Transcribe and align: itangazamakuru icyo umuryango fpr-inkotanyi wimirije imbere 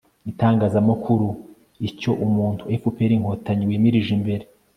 itangazamakuru 0.31 1.27
icyo 1.87 2.11
umuryango 2.25 2.61
fpr-inkotanyi 2.81 3.63
wimirije 3.69 4.11
imbere 4.17 4.43